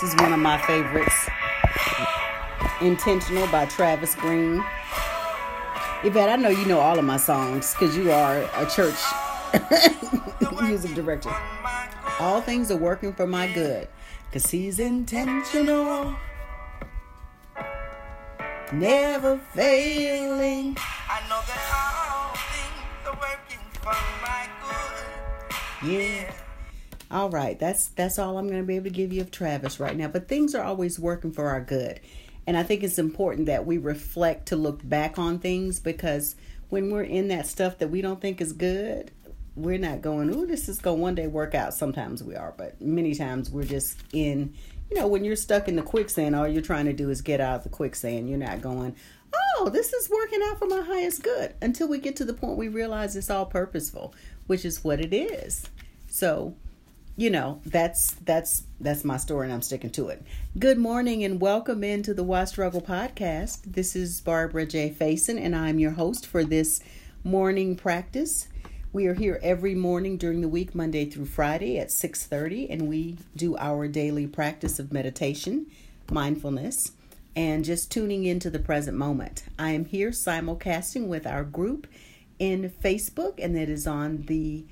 [0.00, 1.28] This is one of my favorites.
[2.80, 4.64] Intentional by Travis Greene.
[6.04, 8.94] Yvette, I know you know all of my songs because you are a church
[10.62, 11.34] music director.
[12.20, 13.88] All things are working for my good
[14.26, 16.14] because he's intentional,
[18.72, 20.76] never failing.
[21.10, 24.48] I know that all things are working for my
[25.82, 25.90] good.
[25.90, 26.37] Yeah.
[27.10, 29.80] All right, that's that's all I'm going to be able to give you of Travis
[29.80, 30.08] right now.
[30.08, 32.00] But things are always working for our good.
[32.46, 36.34] And I think it's important that we reflect to look back on things because
[36.70, 39.10] when we're in that stuff that we don't think is good,
[39.54, 41.74] we're not going, oh, this is going one day work out.
[41.74, 44.54] Sometimes we are, but many times we're just in,
[44.90, 47.40] you know, when you're stuck in the quicksand, all you're trying to do is get
[47.40, 48.30] out of the quicksand.
[48.30, 48.94] You're not going,
[49.34, 52.56] oh, this is working out for my highest good until we get to the point
[52.56, 54.14] we realize it's all purposeful,
[54.46, 55.66] which is what it is.
[56.08, 56.54] So
[57.18, 60.22] you know that's that's that's my story and i'm sticking to it.
[60.56, 63.58] Good morning and welcome into the why struggle podcast.
[63.64, 64.88] This is barbara j.
[64.88, 66.80] Faison and i'm your host for this
[67.24, 68.46] morning practice.
[68.92, 73.18] We are here every morning during the week monday through friday at 6.30 and we
[73.34, 75.66] do our daily practice of meditation
[76.12, 76.92] mindfulness
[77.34, 79.42] and just tuning into the present moment.
[79.58, 81.88] I am here simulcasting with our group
[82.38, 84.66] in facebook and that is on the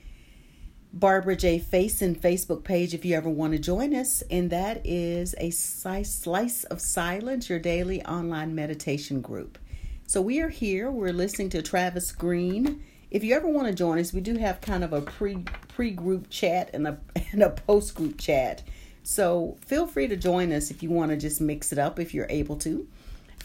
[0.98, 1.60] Barbara J.
[1.60, 4.22] Faison Facebook page if you ever want to join us.
[4.30, 9.58] And that is a slice of silence, your daily online meditation group.
[10.06, 10.90] So we are here.
[10.90, 12.82] We're listening to Travis Greene.
[13.10, 15.90] If you ever want to join us, we do have kind of a pre pre
[15.90, 16.98] group chat and a
[17.32, 18.62] and a post group chat.
[19.02, 22.14] So feel free to join us if you want to just mix it up if
[22.14, 22.88] you're able to.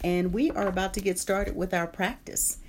[0.05, 2.59] And we are about to get started with our practice.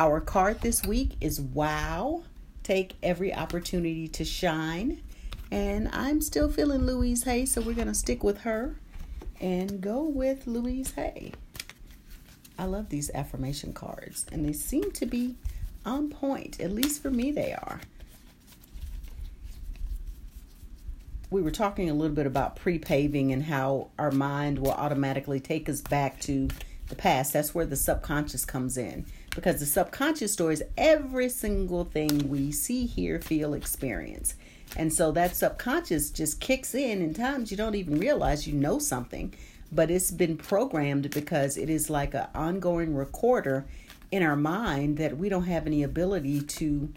[0.00, 2.24] Our card this week is wow
[2.62, 5.02] take every opportunity to shine.
[5.50, 8.76] And I'm still feeling Louise Hay, so we're going to stick with her
[9.40, 11.32] and go with Louise Hay.
[12.58, 15.36] I love these affirmation cards, and they seem to be
[15.84, 16.60] on point.
[16.60, 17.80] At least for me, they are.
[21.30, 25.40] We were talking a little bit about pre paving and how our mind will automatically
[25.40, 26.48] take us back to
[26.88, 27.32] the past.
[27.32, 32.86] That's where the subconscious comes in because the subconscious stores every single thing we see,
[32.86, 34.34] hear, feel, experience.
[34.76, 38.78] And so that subconscious just kicks in, and times you don't even realize you know
[38.78, 39.34] something,
[39.70, 43.66] but it's been programmed because it is like an ongoing recorder
[44.10, 46.92] in our mind that we don't have any ability to.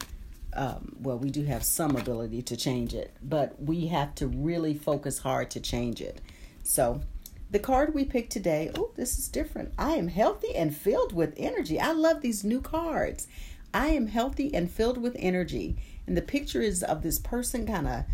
[0.53, 4.73] Um, well, we do have some ability to change it, but we have to really
[4.73, 6.21] focus hard to change it.
[6.63, 7.01] So,
[7.49, 9.73] the card we picked today, oh, this is different.
[9.77, 11.79] I am healthy and filled with energy.
[11.79, 13.27] I love these new cards.
[13.73, 15.77] I am healthy and filled with energy.
[16.07, 18.05] And the picture is of this person kind of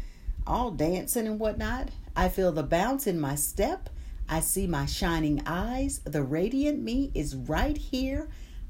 [0.46, 1.90] all dancing and whatnot.
[2.16, 3.90] I feel the bounce in my step.
[4.28, 6.00] I see my shining eyes.
[6.04, 8.30] The radiant me is right here.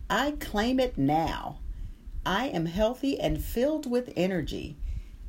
[0.09, 1.59] I claim it now.
[2.25, 4.78] I am healthy and filled with energy.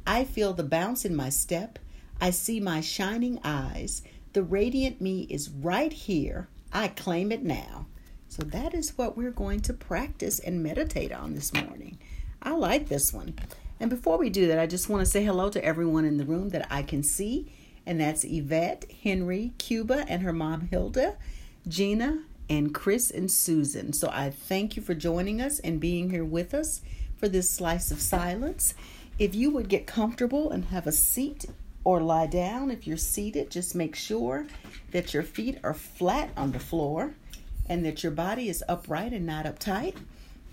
[0.06, 1.78] I feel the bounce in my step.
[2.20, 4.02] I see my shining eyes.
[4.32, 6.48] The radiant me is right here.
[6.72, 7.86] I claim it now.
[8.28, 11.98] So that is what we're going to practice and meditate on this morning.
[12.42, 13.34] I like this one.
[13.78, 16.24] And before we do that, I just want to say hello to everyone in the
[16.24, 17.52] room that I can see.
[17.84, 21.16] And that's Yvette, Henry, Cuba, and her mom Hilda,
[21.68, 23.92] Gina, and Chris and Susan.
[23.92, 26.80] So I thank you for joining us and being here with us
[27.16, 28.74] for this slice of silence.
[29.18, 31.46] If you would get comfortable and have a seat
[31.84, 32.70] or lie down.
[32.70, 34.46] If you're seated, just make sure
[34.92, 37.14] that your feet are flat on the floor
[37.68, 39.96] and that your body is upright and not uptight.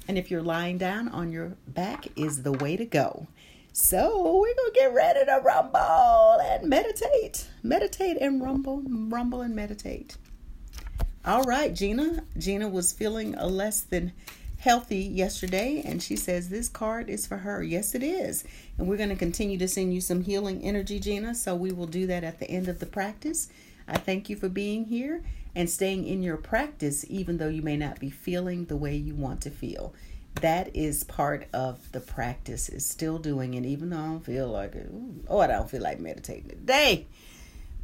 [0.07, 3.28] And if you're lying down on your back is the way to go.
[3.72, 7.47] So we're gonna get ready to rumble and meditate.
[7.61, 10.17] Meditate and rumble, rumble and meditate.
[11.25, 12.23] All right, Gina.
[12.38, 14.13] Gina was feeling a less than
[14.59, 17.64] healthy yesterday, and she says this card is for her.
[17.64, 18.44] Yes, it is.
[18.78, 21.34] And we're going to continue to send you some healing energy, Gina.
[21.34, 23.50] So we will do that at the end of the practice.
[23.88, 25.23] I thank you for being here
[25.56, 29.16] and staying in your practice, even though you may not be feeling the way you
[29.16, 29.94] want to feel.
[30.41, 34.47] That is part of the practice, is still doing it, even though I don't feel
[34.50, 34.91] like it.
[35.28, 37.08] Oh, I don't feel like meditating today.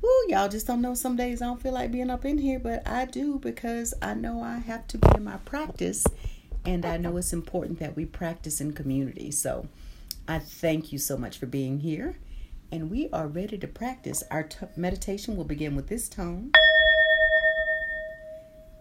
[0.03, 0.93] Ooh, y'all just don't know.
[0.93, 4.13] Some days I don't feel like being up in here, but I do because I
[4.13, 6.05] know I have to be in my practice
[6.65, 9.31] and I know it's important that we practice in community.
[9.31, 9.67] So
[10.27, 12.17] I thank you so much for being here.
[12.71, 14.23] And we are ready to practice.
[14.31, 16.51] Our t- meditation will begin with this tone.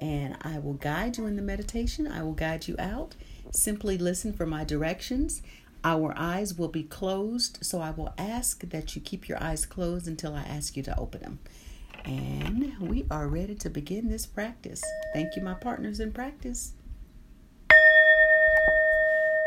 [0.01, 2.09] And I will guide you in the meditation.
[2.09, 3.15] I will guide you out.
[3.51, 5.43] Simply listen for my directions.
[5.85, 10.09] Our eyes will be closed, so I will ask that you keep your eyes closed
[10.09, 11.39] until I ask you to open them.
[12.07, 14.83] And we are ready to begin this practice.
[15.13, 16.73] Thank you, my partners in practice.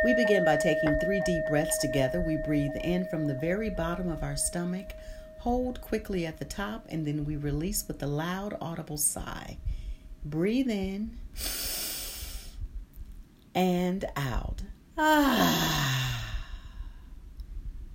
[0.08, 2.22] We begin by taking three deep breaths together.
[2.22, 4.94] We breathe in from the very bottom of our stomach,
[5.38, 9.58] hold quickly at the top, and then we release with a loud, audible sigh.
[10.24, 11.18] Breathe in
[13.54, 14.62] and out.
[14.98, 16.38] Ah.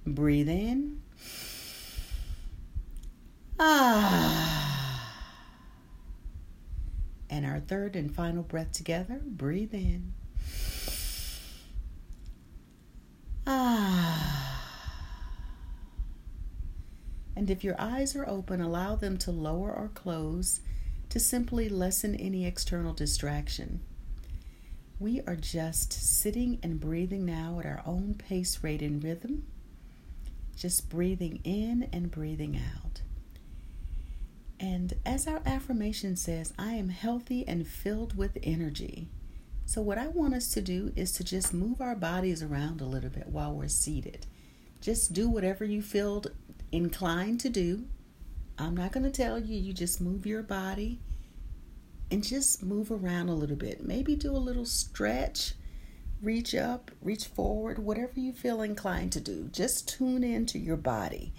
[0.07, 1.01] Breathe in.
[3.59, 5.15] Ah.
[7.31, 9.19] And our third and final breath together.
[9.25, 10.13] Breathe in.
[13.45, 14.13] Ah.
[17.43, 20.61] And if your eyes are open, allow them to lower or close
[21.09, 23.81] to simply lessen any external distraction.
[25.01, 29.45] We are just sitting and breathing now at our own pace, rate, and rhythm.
[30.55, 33.01] Just breathing in and breathing out.
[34.61, 39.09] And as our affirmation says, I am healthy and filled with energy.
[39.67, 42.87] So, what I want us to do is to just move our bodies around a
[42.87, 44.29] little bit while we're seated.
[44.83, 46.25] Just do whatever you feel
[46.73, 47.85] inclined to do.
[48.59, 51.01] I'm not going to tell you, you just move your body
[52.11, 53.87] and just move around a little bit.
[53.87, 55.55] Maybe do a little stretch,
[56.21, 59.49] reach up, reach forward, whatever you feel inclined to do.
[59.53, 61.33] Just tune into your body.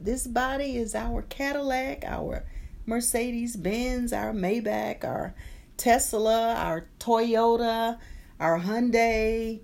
[0.00, 2.44] This body is our Cadillac, our
[2.86, 5.34] Mercedes Benz, our Maybach, our
[5.76, 7.98] Tesla, our Toyota,
[8.40, 9.60] our Hyundai,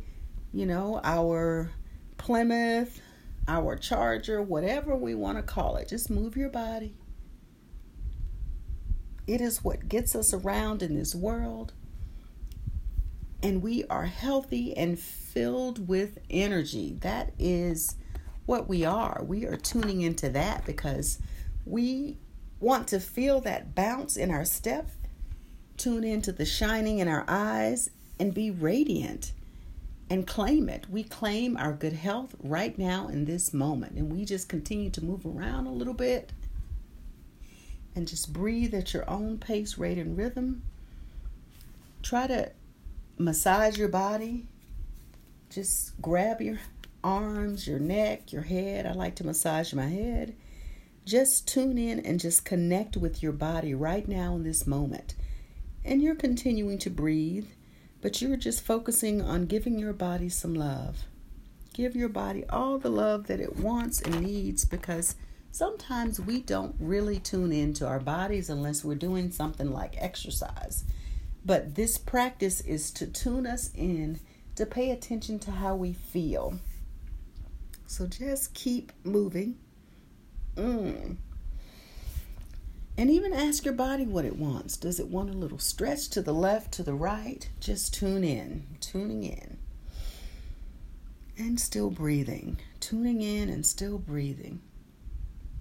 [0.53, 1.71] you know, our
[2.17, 3.01] Plymouth,
[3.51, 5.89] our Charger, whatever we want to call it.
[5.89, 6.95] Just move your body.
[9.27, 11.73] It is what gets us around in this world.
[13.43, 16.97] And we are healthy and filled with energy.
[17.01, 17.97] That is
[18.47, 19.23] what we are.
[19.27, 21.19] We are tuning into that because
[21.67, 22.19] we
[22.61, 24.91] want to feel that bounce in our step
[25.77, 29.33] tune into the shining in our eyes and be radiant
[30.11, 30.91] and claim it.
[30.91, 33.97] We claim our good health right now in this moment.
[33.97, 36.33] And we just continue to move around a little bit
[37.95, 40.63] and just breathe at your own pace, rate, and rhythm.
[42.03, 42.53] Try to
[43.19, 44.47] massage your body.
[45.49, 46.59] Just grab your
[47.03, 48.87] arms, your neck, your head.
[48.87, 50.35] I like to massage my head.
[51.05, 55.15] Just tune in and just connect with your body right now in this moment
[55.85, 57.47] and you're continuing to breathe,
[58.01, 61.05] but you're just focusing on giving your body some love.
[61.73, 65.15] Give your body all the love that it wants and needs because
[65.53, 70.85] sometimes we don't really tune into our bodies unless we're doing something like exercise.
[71.45, 74.21] But this practice is to tune us in
[74.57, 76.59] to pay attention to how we feel.
[77.87, 79.57] So just keep moving.
[80.57, 81.17] Mm.
[83.01, 84.77] And even ask your body what it wants.
[84.77, 87.49] Does it want a little stretch to the left, to the right?
[87.59, 89.57] Just tune in, tuning in.
[91.39, 94.61] And still breathing, tuning in and still breathing.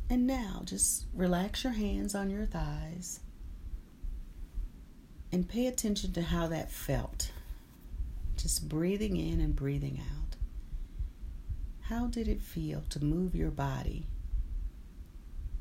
[0.09, 3.21] And now just relax your hands on your thighs
[5.31, 7.31] and pay attention to how that felt.
[8.35, 10.35] Just breathing in and breathing out.
[11.83, 14.07] How did it feel to move your body,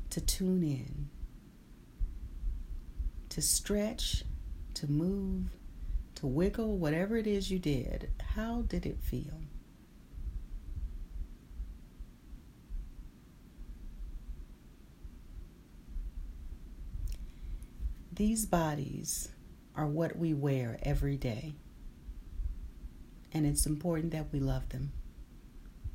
[0.09, 1.07] to tune in?
[3.29, 4.23] To stretch,
[4.73, 5.51] to move,
[6.15, 9.41] to wiggle, whatever it is you did, how did it feel?
[18.11, 19.29] These bodies
[19.75, 21.53] are what we wear every day.
[23.31, 24.91] And it's important that we love them.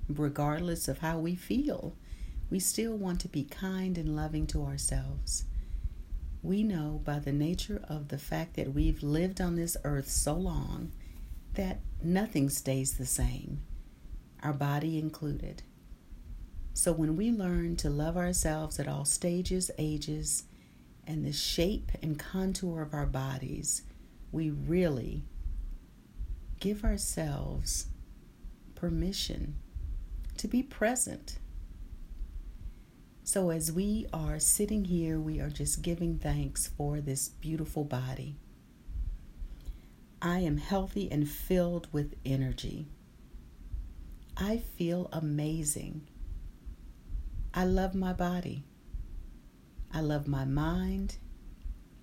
[0.08, 1.96] Regardless of how we feel,
[2.48, 5.44] we still want to be kind and loving to ourselves
[6.44, 10.34] we know by the nature of the fact that we've lived on this earth so
[10.34, 10.92] long
[11.54, 13.62] that nothing stays the same,
[14.42, 15.62] our body included.
[16.74, 20.44] So when we learn to love ourselves at all stages, ages,
[21.06, 23.82] and the shape and contour of our bodies,
[24.30, 25.24] we really
[26.60, 27.86] give ourselves
[28.74, 29.54] permission
[30.36, 31.38] to be present
[33.26, 38.36] so, as we are sitting here, we are just giving thanks for this beautiful body.
[40.20, 42.86] I am healthy and filled with energy.
[44.36, 46.06] I feel amazing.
[47.54, 48.62] I love my body.
[49.90, 51.16] I love my mind.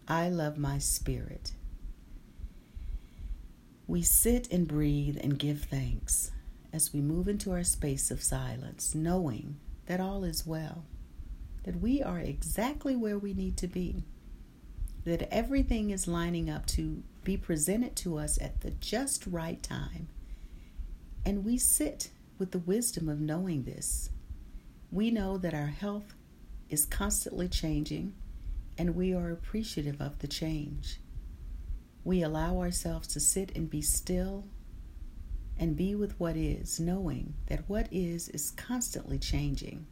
[0.08, 1.54] I love my spirit.
[3.86, 6.32] We sit and breathe and give thanks
[6.74, 10.86] as we move into our space of silence, knowing that all is well
[11.64, 14.04] that we are exactly where we need to be,
[15.06, 20.08] that everything is lining up to be presented to us at the just right time.
[21.26, 24.10] And we sit with the wisdom of knowing this.
[24.92, 26.16] We know that our health
[26.70, 28.14] is constantly changing,
[28.78, 31.00] and we are appreciative of the change.
[32.04, 34.46] We allow ourselves to sit and be still
[35.60, 39.86] and be with what is, knowing that what is is constantly changing.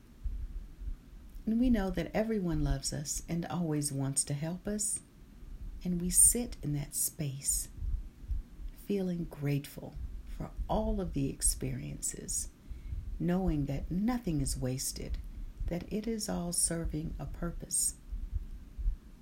[1.50, 5.00] And we know that everyone loves us and always wants to help us.
[5.84, 7.70] And we sit in that space,
[8.86, 9.96] feeling grateful
[10.38, 12.50] for all of the experiences,
[13.20, 15.18] knowing that nothing is wasted,
[15.70, 17.96] that it is all serving a purpose.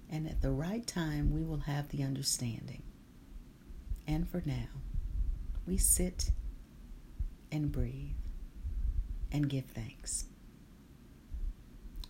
[0.09, 2.83] And at the right time, we will have the understanding.
[4.05, 4.67] And for now,
[5.65, 6.31] we sit
[7.53, 8.17] and breathe
[9.31, 10.25] and give thanks.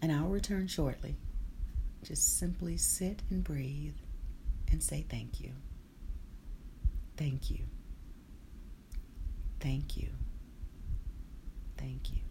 [0.02, 1.16] And I'll return shortly.
[2.04, 3.96] Just simply sit and breathe
[4.72, 5.52] and say thank you.
[7.18, 7.66] Thank you.
[9.60, 10.10] Thank you.
[11.78, 12.27] Thank you.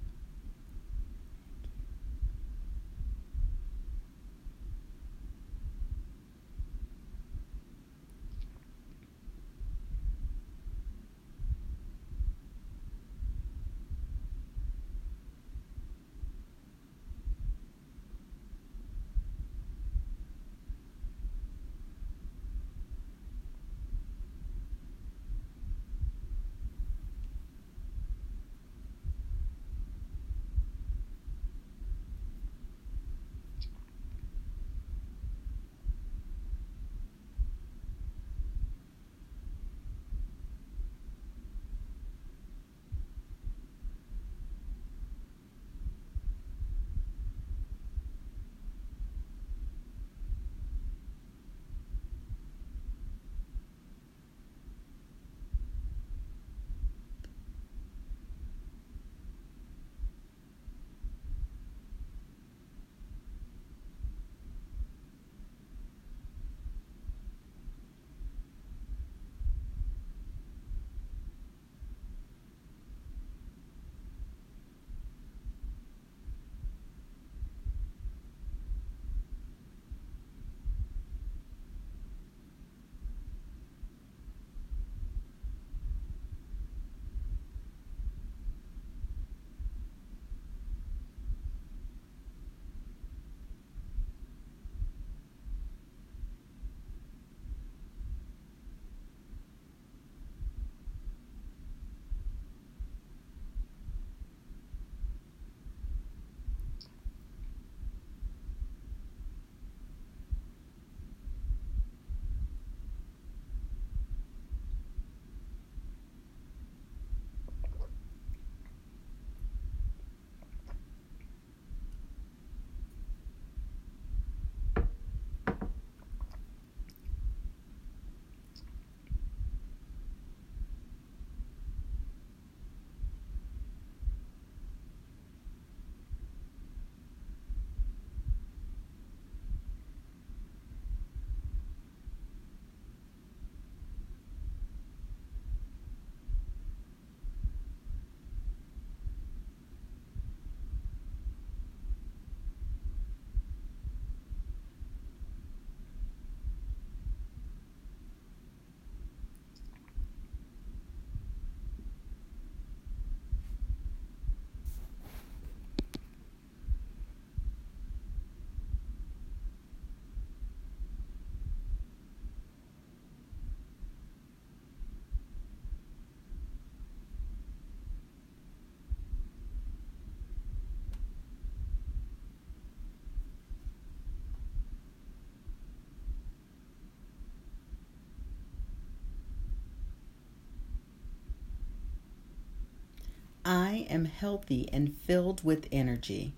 [193.76, 196.32] I am healthy and filled with energy.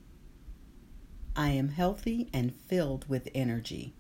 [1.37, 3.95] I am healthy and filled with energy.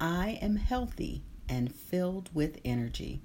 [0.00, 3.22] I am healthy and filled with energy.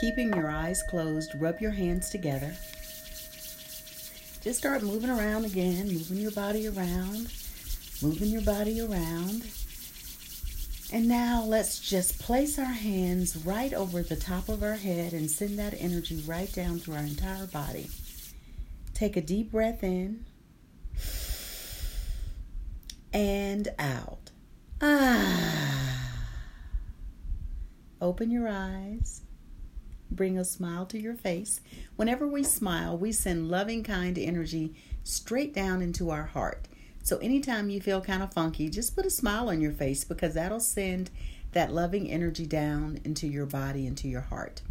[0.00, 2.54] Keeping your eyes closed, rub your hands together.
[4.42, 7.32] Just start moving around again, moving your body around,
[8.00, 9.42] moving your body around.
[10.92, 15.30] And now let's just place our hands right over the top of our head and
[15.30, 17.90] send that energy right down through our entire body.
[18.94, 20.24] Take a deep breath in
[23.12, 24.30] and out.
[24.80, 26.12] Ah.
[28.00, 29.22] Open your eyes.
[30.10, 31.60] Bring a smile to your face.
[31.96, 36.68] Whenever we smile, we send loving, kind energy straight down into our heart.
[37.06, 40.34] So, anytime you feel kind of funky, just put a smile on your face because
[40.34, 41.08] that'll send
[41.52, 44.62] that loving energy down into your body, into your heart.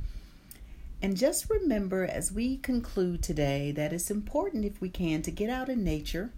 [1.01, 5.49] And just remember as we conclude today that it's important, if we can, to get
[5.49, 6.31] out in nature.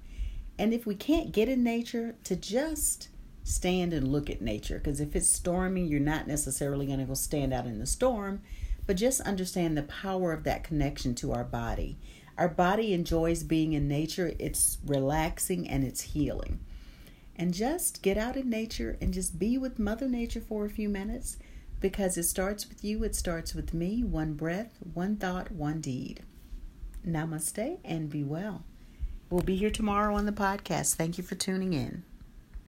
[0.60, 3.10] And if we can't get in nature, to just
[3.44, 4.78] stand and look at nature.
[4.78, 8.44] Because if it's storming, you're not necessarily going to go stand out in the storm,
[8.86, 11.98] but just understand the power of that connection to our body
[12.38, 16.60] our body enjoys being in nature, it's relaxing and it's healing.
[17.36, 20.90] And just get out in nature and just be with Mother Nature for a few
[20.90, 21.38] minutes
[21.80, 24.04] because it starts with you, it starts with me.
[24.04, 26.22] One breath, one thought, one deed.
[27.06, 28.64] Namaste and be well.
[29.30, 30.96] We'll be here tomorrow on the podcast.
[30.96, 32.04] Thank you for tuning in.